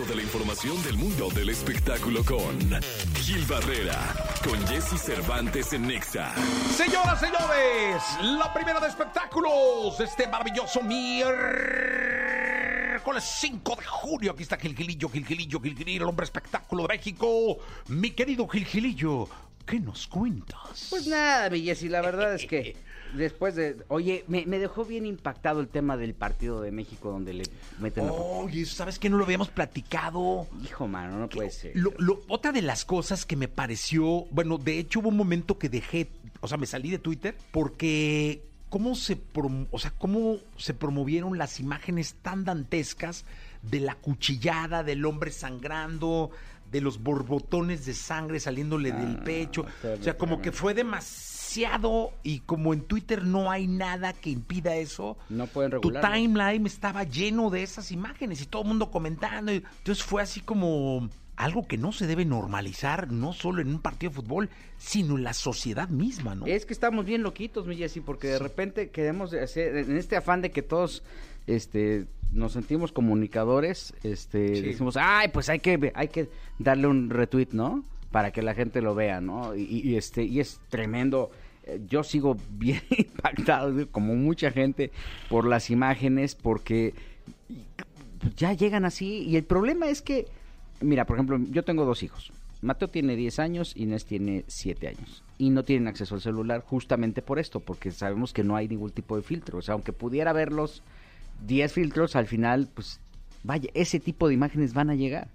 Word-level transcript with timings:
resto 0.00 0.10
de 0.10 0.16
la 0.16 0.22
información 0.22 0.82
del 0.82 0.96
mundo 0.96 1.28
del 1.30 1.50
espectáculo 1.50 2.24
con 2.24 2.58
Gil 3.16 3.44
Barrera, 3.46 3.98
con 4.44 4.66
Jesse 4.66 5.00
Cervantes 5.00 5.72
en 5.72 5.86
Nexa. 5.86 6.34
Señoras, 6.76 7.20
señores, 7.20 8.02
la 8.22 8.52
primera 8.52 8.80
de 8.80 8.88
espectáculos 8.88 9.98
de 9.98 10.04
este 10.04 10.26
maravilloso 10.28 10.82
miércoles 10.82 12.14
5 13.40 13.76
de 13.76 13.84
julio. 13.86 14.32
Aquí 14.32 14.42
está 14.42 14.56
Gilgilillo, 14.58 15.08
Gilgilillo, 15.08 15.60
Gilgilillo, 15.60 16.02
el 16.02 16.08
hombre 16.08 16.24
espectáculo 16.24 16.82
de 16.82 16.88
México. 16.96 17.58
Mi 17.88 18.10
querido 18.12 18.46
Gilgilillo, 18.48 19.28
¿qué 19.66 19.80
nos 19.80 20.06
cuentas? 20.06 20.86
Pues 20.90 21.06
nada, 21.06 21.50
mi 21.50 21.62
Jessy, 21.62 21.88
la 21.88 22.00
verdad 22.00 22.34
es 22.34 22.46
que 22.46 22.76
después 23.14 23.54
de... 23.54 23.76
Oye, 23.88 24.24
me, 24.28 24.44
me 24.46 24.58
dejó 24.58 24.84
bien 24.84 25.06
impactado 25.06 25.60
el 25.60 25.68
tema 25.68 25.96
del 25.96 26.14
partido 26.14 26.60
de 26.60 26.70
México 26.72 27.10
donde 27.10 27.34
le 27.34 27.44
meten. 27.80 28.08
Oye, 28.10 28.64
¿sabes 28.66 28.98
que 28.98 29.08
no 29.10 29.16
lo 29.18 29.24
habíamos 29.24 29.48
platicado? 29.48 30.46
Hijo, 30.64 30.86
mano, 30.88 31.18
no 31.18 31.28
puede 31.28 31.50
ser. 31.50 31.72
Lo- 31.76 31.92
lo- 31.98 32.20
otra 32.28 32.52
de 32.52 32.62
las 32.62 32.84
cosas 32.84 33.26
que 33.26 33.36
me 33.36 33.48
pareció, 33.48 34.24
bueno, 34.30 34.58
de 34.58 34.78
hecho 34.78 35.00
hubo 35.00 35.08
un 35.08 35.16
momento 35.16 35.58
que 35.58 35.68
dejé, 35.68 36.08
o 36.40 36.48
sea, 36.48 36.56
me 36.58 36.66
salí 36.66 36.90
de 36.90 36.98
Twitter 36.98 37.36
porque 37.50 38.42
cómo 38.68 38.94
se, 38.94 39.16
prom- 39.18 39.66
o 39.70 39.78
sea, 39.78 39.92
cómo 39.98 40.36
se 40.56 40.74
promovieron 40.74 41.36
las 41.38 41.58
imágenes 41.60 42.14
tan 42.22 42.44
dantescas 42.44 43.24
de 43.62 43.80
la 43.80 43.94
cuchillada, 43.96 44.82
del 44.84 45.04
hombre 45.04 45.32
sangrando, 45.32 46.30
de 46.70 46.80
los 46.80 47.02
borbotones 47.02 47.84
de 47.86 47.94
sangre 47.94 48.38
saliéndole 48.40 48.92
del 48.92 49.16
Ah, 49.20 49.24
pecho. 49.24 49.64
terrible, 49.82 50.00
O 50.00 50.04
sea, 50.04 50.16
como 50.16 50.40
que 50.40 50.52
fue 50.52 50.72
demasiado 50.74 52.12
y 52.22 52.40
como 52.40 52.72
en 52.72 52.82
Twitter 52.82 53.24
no 53.24 53.50
hay 53.50 53.66
nada 53.66 54.12
que 54.12 54.30
impida 54.30 54.76
eso. 54.76 55.16
No 55.28 55.46
pueden 55.46 55.70
Tu 55.72 55.90
regularlo. 55.90 56.08
timeline 56.14 56.66
estaba 56.66 57.04
lleno 57.04 57.50
de 57.50 57.62
esas 57.62 57.90
imágenes 57.92 58.40
y 58.42 58.46
todo 58.46 58.62
el 58.62 58.68
mundo 58.68 58.90
comentando. 58.90 59.50
Entonces 59.52 60.04
fue 60.04 60.22
así 60.22 60.40
como 60.40 61.08
algo 61.36 61.66
que 61.66 61.78
no 61.78 61.90
se 61.92 62.06
debe 62.06 62.24
normalizar, 62.26 63.10
no 63.10 63.32
solo 63.32 63.62
en 63.62 63.68
un 63.68 63.80
partido 63.80 64.10
de 64.10 64.16
fútbol, 64.16 64.50
sino 64.76 65.16
en 65.16 65.24
la 65.24 65.32
sociedad 65.32 65.88
misma, 65.88 66.34
¿no? 66.34 66.46
Es 66.46 66.66
que 66.66 66.74
estamos 66.74 67.06
bien 67.06 67.22
loquitos, 67.22 67.66
mi 67.66 67.76
Jessy, 67.76 68.00
porque 68.00 68.28
de 68.28 68.38
repente 68.38 68.90
queremos 68.90 69.32
hacer, 69.32 69.74
en 69.76 69.96
este 69.96 70.16
afán 70.16 70.42
de 70.42 70.50
que 70.50 70.60
todos 70.62 71.02
este, 71.46 72.06
nos 72.32 72.52
sentimos 72.52 72.92
comunicadores, 72.92 73.92
este, 74.02 74.54
Sí. 74.56 74.62
decimos, 74.62 74.96
ay, 74.96 75.28
pues 75.28 75.48
hay 75.48 75.58
que, 75.60 75.92
hay 75.94 76.08
que 76.08 76.28
darle 76.58 76.86
un 76.86 77.10
retweet, 77.10 77.48
¿no? 77.52 77.84
Para 78.12 78.30
que 78.32 78.42
la 78.42 78.54
gente 78.54 78.80
lo 78.82 78.94
vea, 78.94 79.20
¿no? 79.20 79.54
Y, 79.56 79.62
y- 79.62 79.90
y, 79.90 79.96
este, 79.96 80.24
y 80.24 80.40
es 80.40 80.60
tremendo. 80.68 81.30
Eh, 81.64 81.80
Yo 81.88 82.02
sigo 82.02 82.36
bien 82.50 82.82
impactado, 82.96 83.88
como 83.90 84.14
mucha 84.14 84.50
gente, 84.50 84.90
por 85.28 85.46
las 85.46 85.70
imágenes, 85.70 86.34
porque 86.34 86.94
ya 88.36 88.52
llegan 88.52 88.84
así. 88.84 89.22
Y 89.24 89.36
el 89.36 89.44
problema 89.44 89.88
es 89.88 90.02
que, 90.02 90.26
mira, 90.80 91.04
por 91.06 91.16
ejemplo, 91.16 91.38
yo 91.50 91.64
tengo 91.64 91.84
dos 91.84 92.02
hijos. 92.02 92.32
Mateo 92.62 92.88
tiene 92.88 93.16
10 93.16 93.38
años, 93.38 93.72
Inés 93.74 94.04
tiene 94.04 94.44
7 94.46 94.88
años. 94.88 95.22
Y 95.38 95.48
no 95.48 95.62
tienen 95.64 95.88
acceso 95.88 96.14
al 96.14 96.20
celular 96.20 96.60
justamente 96.66 97.22
por 97.22 97.38
esto, 97.38 97.60
porque 97.60 97.90
sabemos 97.90 98.34
que 98.34 98.44
no 98.44 98.54
hay 98.54 98.68
ningún 98.68 98.90
tipo 98.90 99.16
de 99.16 99.22
filtro. 99.22 99.58
O 99.58 99.62
sea, 99.62 99.72
aunque 99.72 99.94
pudiera 99.94 100.34
verlos 100.34 100.82
10 101.46 101.72
filtros, 101.72 102.16
al 102.16 102.26
final, 102.26 102.68
pues, 102.74 103.00
vaya, 103.42 103.68
ese 103.74 104.00
tipo 104.00 104.28
de 104.28 104.34
imágenes 104.34 104.74
van 104.74 104.90
a 104.90 104.94
llegar. 104.94 105.28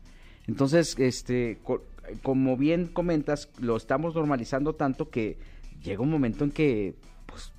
Entonces, 0.47 0.95
este, 0.99 1.57
co- 1.63 1.83
como 2.21 2.55
bien 2.57 2.85
comentas, 2.87 3.49
lo 3.59 3.75
estamos 3.77 4.13
normalizando 4.15 4.73
tanto 4.75 5.09
que 5.09 5.37
llega 5.83 6.01
un 6.03 6.11
momento 6.11 6.43
en 6.43 6.51
que, 6.51 6.95
pues, 7.25 7.51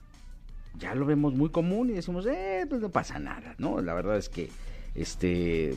ya 0.78 0.94
lo 0.94 1.06
vemos 1.06 1.34
muy 1.34 1.50
común 1.50 1.91
y 1.91 1.94
decimos, 1.94 2.27
eh, 2.27 2.64
pues 2.69 2.80
no 2.80 2.91
pasa 2.91 3.19
nada, 3.19 3.55
¿no? 3.58 3.80
La 3.80 3.94
verdad 3.94 4.16
es 4.16 4.28
que, 4.28 4.50
este, 4.94 5.75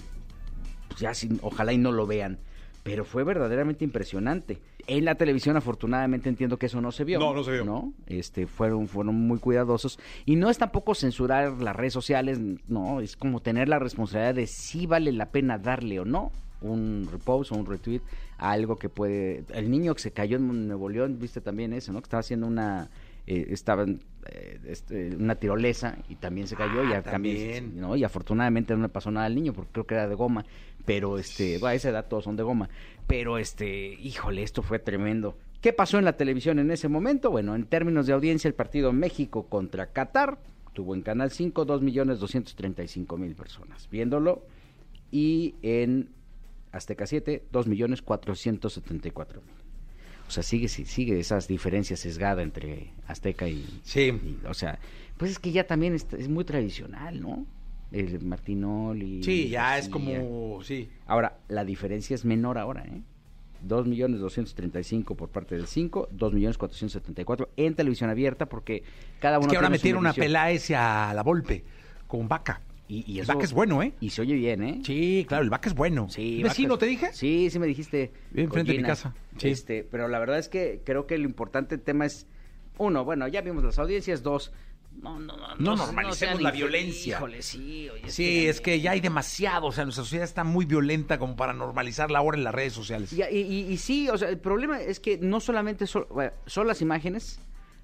pues 0.88 1.00
ya 1.00 1.14
sin, 1.14 1.39
ojalá 1.42 1.73
y 1.73 1.78
no 1.78 1.92
lo 1.92 2.06
vean. 2.06 2.39
Pero 2.83 3.05
fue 3.05 3.23
verdaderamente 3.23 3.83
impresionante. 3.83 4.59
En 4.88 5.05
la 5.05 5.16
televisión, 5.16 5.58
afortunadamente, 5.58 6.30
entiendo 6.30 6.58
que 6.58 6.66
eso 6.66 6.81
no 6.81 6.91
se 6.91 7.03
vio. 7.03 7.19
No, 7.19 7.33
no 7.33 7.44
se 7.44 7.52
vio. 7.52 7.66
¿no? 7.66 7.94
Este, 8.08 8.47
fueron, 8.47 8.87
fueron 8.87 9.15
muy 9.15 9.39
cuidadosos. 9.39 9.99
Y 10.26 10.36
no 10.36 10.49
es 10.49 10.58
tampoco 10.58 10.95
censurar 10.95 11.61
las 11.61 11.76
redes 11.76 11.93
sociales, 11.93 12.39
no, 12.67 13.02
es 13.02 13.15
como 13.15 13.42
tener 13.42 13.70
la 13.70 13.80
responsabilidad 13.80 14.36
de 14.36 14.48
si 14.48 14.87
vale 14.87 15.11
la 15.11 15.27
pena 15.27 15.58
darle 15.58 15.99
o 15.99 16.05
no 16.05 16.31
un 16.61 17.08
repost 17.11 17.52
o 17.52 17.55
un 17.55 17.65
retweet 17.65 18.02
a 18.37 18.52
algo 18.52 18.77
que 18.77 18.89
puede... 18.89 19.43
El 19.54 19.70
niño 19.70 19.93
que 19.93 20.02
se 20.02 20.11
cayó 20.11 20.37
en 20.37 20.67
Nuevo 20.67 20.89
León, 20.89 21.17
viste 21.20 21.42
también 21.42 21.73
eso, 21.73 21.92
¿no? 21.93 22.02
Que 22.02 22.05
estaba 22.05 22.21
haciendo 22.21 22.48
una... 22.48 22.89
eh, 23.32 23.45
estaba 23.52 23.84
en 23.84 24.02
eh, 24.26 24.60
este, 24.66 25.16
una 25.16 25.36
tirolesa 25.36 26.00
y 26.10 26.16
también 26.16 26.48
se 26.48 26.56
cayó 26.56 26.84
y 26.84 26.94
Ah, 26.94 27.04
también. 27.04 27.80
¿no? 27.80 27.95
Y 27.95 28.04
afortunadamente 28.04 28.76
no 28.76 28.82
le 28.82 28.90
pasó 28.90 29.12
nada 29.12 29.28
al 29.28 29.36
niño 29.36 29.54
porque 29.54 29.72
creo 29.72 29.86
que 29.86 29.94
era 29.94 30.08
de 30.08 30.16
goma, 30.16 30.45
pero 30.84 31.20
este, 31.20 31.60
bueno, 31.60 31.67
a 31.67 31.73
esa 31.76 31.90
edad 31.90 32.08
todos 32.08 32.23
son 32.23 32.36
de 32.36 32.42
goma, 32.42 32.70
pero 33.06 33.38
este, 33.38 33.94
híjole, 33.94 34.42
esto 34.42 34.64
fue 34.64 34.80
tremendo. 34.80 35.38
¿Qué 35.62 35.73
pasó 35.73 36.00
en 36.00 36.06
la 36.06 36.14
televisión 36.14 36.58
en 36.58 36.72
ese 36.72 36.88
momento? 36.88 37.30
Bueno, 37.30 37.54
en 37.54 37.66
términos 37.66 38.08
de 38.08 38.14
audiencia, 38.14 38.48
el 38.48 38.56
partido 38.56 38.92
México 38.94 39.46
contra 39.46 39.92
Qatar 39.92 40.40
tuvo 40.73 40.96
en 40.96 41.04
Canal 41.04 41.30
5 41.30 41.67
2.235.000 41.67 43.36
personas 43.36 43.88
viéndolo 43.92 44.42
y 45.11 45.54
en 45.61 46.10
Azteca 46.72 47.06
7 47.06 47.44
2.474.000. 47.54 49.26
O 50.30 50.32
sea, 50.32 50.44
sigue, 50.44 50.67
sigue 50.67 51.20
esas 51.20 51.48
diferencias 51.48 52.02
sesgada 52.02 52.44
entre 52.44 52.92
Azteca 53.08 53.48
y, 53.48 53.66
Sí. 53.82 54.12
y, 54.14 54.38
o 54.45 54.54
sea, 54.54 54.78
pues 55.17 55.32
es 55.32 55.40
que 55.40 55.52
ya 55.52 55.66
también 55.66 55.95
es, 55.95 56.06
es 56.14 56.30
muy 56.30 56.45
tradicional, 56.45 57.20
¿no? 57.20 57.48
El 57.92 58.22
Martinol 58.22 59.02
y... 59.02 59.23
Sí, 59.23 59.50
ya 59.50 59.80
es 59.80 59.90
como, 59.90 60.62
sí. 60.64 60.88
Ahora, 61.08 61.40
la 61.48 61.66
diferencia 61.66 62.14
es 62.14 62.26
menor 62.26 62.60
ahora, 62.60 62.84
¿eh? 62.84 63.02
2.235 63.67 65.16
por 65.16 65.30
parte 65.30 65.56
del 65.56 65.66
5, 65.66 66.10
2.474 66.16 67.48
en 67.58 67.73
televisión 67.73 68.11
abierta 68.11 68.46
porque 68.48 68.84
cada 69.20 69.40
uno 69.40 69.48
Es 69.48 69.52
que 69.52 69.58
ahora 69.58 69.70
metieron 69.72 70.06
a 70.06 70.10
medición. 70.10 70.26
Peláez 70.28 70.70
a 70.72 71.11
la 71.16 71.23
Volpe 71.23 71.64
con 72.08 72.28
Vaca. 72.28 72.61
Y, 72.89 73.04
y 73.10 73.20
el 73.20 73.26
Vaca 73.27 73.44
es 73.45 73.54
bueno, 73.54 73.83
¿eh? 73.83 73.94
Y 74.00 74.10
se 74.10 74.22
oye 74.23 74.33
bien, 74.33 74.64
¿eh? 74.64 74.82
Sí, 74.83 75.23
claro, 75.27 75.44
el 75.44 75.52
Vaca 75.52 75.70
es 75.70 75.76
bueno. 75.76 76.10
Sí, 76.10 76.42
¿Vecino 76.42 76.70
Vaca- 76.70 76.80
te 76.80 76.86
dije? 76.88 77.14
Sí, 77.14 77.50
sí 77.52 77.60
me 77.60 77.67
dijiste. 77.67 78.11
Enfrente 78.33 78.72
de 78.72 78.80
mi 78.80 78.83
casa, 78.83 79.14
sí. 79.38 79.50
Este, 79.50 79.83
pero 79.83 80.08
la 80.08 80.17
verdad 80.17 80.39
es 80.39 80.50
que 80.50 80.82
creo 80.83 81.05
que 81.05 81.17
lo 81.20 81.26
importante 81.26 81.78
tema 81.78 82.08
es 82.08 82.26
uno, 82.80 83.05
bueno, 83.05 83.28
ya 83.28 83.42
vimos 83.42 83.64
las 83.64 83.78
audiencias, 83.78 84.23
dos, 84.23 84.52
no, 85.04 85.20
no, 85.20 85.38
no, 85.38 85.48
No 85.49 85.55
no 85.60 85.76
normalicemos 85.76 86.42
la 86.42 86.49
violencia. 86.49 87.17
Híjole, 87.17 87.44
sí, 87.44 87.88
oye, 87.89 88.10
Sí, 88.10 88.48
es 88.48 88.60
que 88.60 88.82
ya 88.82 88.92
hay 88.92 89.02
demasiado, 89.02 89.67
o 89.67 89.72
sea, 89.72 89.83
nuestra 89.83 90.04
sociedad 90.04 90.26
está 90.26 90.44
muy 90.44 90.66
violenta 90.66 91.20
como 91.20 91.36
para 91.36 91.54
normalizarla 91.54 92.17
ahora 92.17 92.38
en 92.39 92.44
las 92.44 92.55
redes 92.55 92.73
sociales. 92.73 93.14
Y, 93.14 93.22
y- 93.22 93.42
y- 93.42 93.72
y 93.72 93.78
sí, 93.78 94.10
o 94.10 94.17
sea, 94.17 94.30
el 94.30 94.39
problema 94.39 94.82
es 94.82 94.99
que 94.99 95.20
no 95.20 95.39
solamente 95.42 95.86
son, 95.86 96.08
bueno, 96.10 96.32
son 96.48 96.66
las 96.66 96.82
imágenes, 96.82 97.39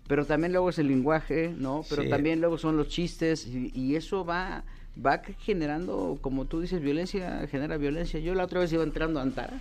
pero 0.07 0.25
también 0.25 0.51
luego 0.51 0.69
es 0.71 0.79
el 0.79 0.87
lenguaje, 0.87 1.53
¿no? 1.55 1.85
Pero 1.89 2.01
Sí. 2.03 2.09
también 2.09 2.39
luego 2.39 2.57
son 2.57 2.75
los 2.75 2.87
chistes 2.87 3.45
y, 3.45 3.71
y 3.75 3.95
eso 3.95 4.25
va 4.25 4.63
va 5.03 5.21
generando, 5.39 6.17
como 6.21 6.45
tú 6.45 6.61
dices, 6.61 6.81
violencia, 6.81 7.47
genera 7.49 7.77
violencia. 7.77 8.19
Yo 8.19 8.33
la 8.35 8.43
otra 8.45 8.59
vez 8.59 8.71
iba 8.73 8.83
entrando 8.83 9.19
a 9.19 9.23
Antara 9.23 9.59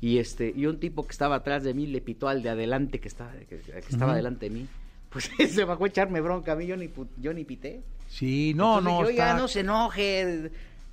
y 0.00 0.18
este 0.18 0.52
y 0.56 0.66
un 0.66 0.78
tipo 0.78 1.04
que 1.06 1.10
estaba 1.12 1.36
atrás 1.36 1.64
de 1.64 1.74
mí 1.74 1.86
le 1.86 2.00
pitó 2.00 2.28
al 2.28 2.42
de 2.42 2.50
adelante 2.50 3.00
que 3.00 3.08
estaba 3.08 3.32
que, 3.32 3.46
que 3.58 3.78
estaba 3.88 4.12
Ujú. 4.12 4.16
delante 4.16 4.48
de 4.48 4.54
mí. 4.54 4.66
Pues 5.10 5.30
se 5.54 5.64
bajó 5.64 5.84
a 5.84 5.88
echarme 5.88 6.20
bronca 6.20 6.52
a 6.52 6.54
mí, 6.56 6.66
yo 6.66 6.76
ni 6.76 6.90
yo 7.18 7.32
ni 7.32 7.44
pité. 7.44 7.80
Sí, 8.08 8.52
no, 8.54 8.78
Entonces 8.78 8.84
no, 8.84 8.98
"Oiga, 9.08 9.24
está- 9.30 9.38
no 9.38 9.48
se 9.48 9.60
enoje. 9.60 10.50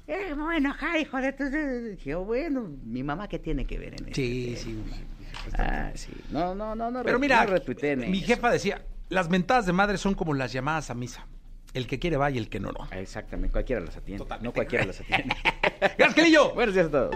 Eh, 0.08 0.18
me 0.30 0.42
voy 0.44 0.56
a 0.56 0.58
enojar, 0.58 0.98
hijo 1.00 1.18
de 1.18 1.34
tu... 1.34 1.44
Dije, 1.50 2.16
"Oh, 2.16 2.24
bueno, 2.24 2.70
mi 2.86 3.04
mamá 3.04 3.28
qué 3.28 3.40
tiene 3.40 3.66
que 3.66 3.78
ver 3.78 3.90
en 3.96 4.06
esto. 4.06 4.16
Sí, 4.16 4.56
sí. 4.56 4.78
Ah, 5.58 5.92
sí. 5.96 6.12
No, 6.30 6.56
no, 6.56 6.76
no, 6.76 6.92
no. 6.92 7.04
Pero 7.04 7.20
mira, 7.20 7.46
no 7.46 8.08
mi 8.08 8.20
eso. 8.20 8.28
jefa 8.28 8.50
decía, 8.52 8.82
las 9.10 9.30
mentadas 9.30 9.66
de 9.66 9.74
madre 9.74 9.98
son 9.98 10.14
como 10.14 10.34
las 10.34 10.54
llamadas 10.54 10.90
a 10.90 10.94
misa. 10.94 11.26
El 11.76 11.88
que 11.88 12.00
quiere 12.00 12.16
va 12.16 12.32
y 12.32 12.38
el 12.38 12.48
que 12.48 12.62
no, 12.62 12.72
no. 12.72 12.88
Exactamente, 12.94 13.52
cualquiera 13.52 13.82
las 13.82 13.98
atiende. 13.98 14.24
Totalmente. 14.24 14.48
No 14.48 14.54
cualquiera 14.54 14.86
las 14.86 15.02
atiende. 15.02 15.36
Gracias. 15.98 16.54
Buenos 16.56 16.74
días 16.74 16.88
a 16.88 16.92
todos. 16.92 17.16